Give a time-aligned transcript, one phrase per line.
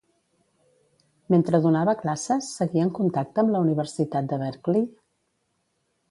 [1.33, 4.89] Mentre donava classes seguia en contacte amb la universitat de Berkeley?